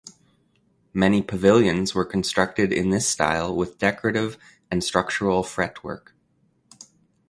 [0.95, 4.35] Many pavilions were constructed in this style with decorative
[4.71, 6.15] and structural fretwork.